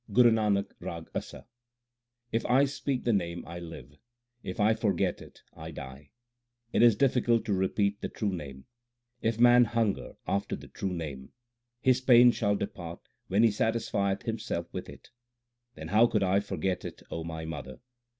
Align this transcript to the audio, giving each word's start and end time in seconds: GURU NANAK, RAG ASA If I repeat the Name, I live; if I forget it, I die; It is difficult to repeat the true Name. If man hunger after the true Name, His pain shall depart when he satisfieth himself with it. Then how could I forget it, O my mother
GURU 0.11 0.31
NANAK, 0.31 0.71
RAG 0.79 1.11
ASA 1.13 1.45
If 2.31 2.43
I 2.47 2.61
repeat 2.63 3.03
the 3.03 3.13
Name, 3.13 3.43
I 3.45 3.59
live; 3.59 3.99
if 4.41 4.59
I 4.59 4.73
forget 4.73 5.21
it, 5.21 5.43
I 5.55 5.69
die; 5.69 6.09
It 6.73 6.81
is 6.81 6.95
difficult 6.95 7.45
to 7.45 7.53
repeat 7.53 8.01
the 8.01 8.09
true 8.09 8.33
Name. 8.33 8.65
If 9.21 9.39
man 9.39 9.65
hunger 9.65 10.13
after 10.27 10.55
the 10.55 10.69
true 10.69 10.91
Name, 10.95 11.33
His 11.81 12.01
pain 12.01 12.31
shall 12.31 12.55
depart 12.55 13.01
when 13.27 13.43
he 13.43 13.51
satisfieth 13.51 14.23
himself 14.23 14.73
with 14.73 14.89
it. 14.89 15.11
Then 15.75 15.89
how 15.89 16.07
could 16.07 16.23
I 16.23 16.39
forget 16.39 16.83
it, 16.83 17.03
O 17.11 17.23
my 17.23 17.45
mother 17.45 17.77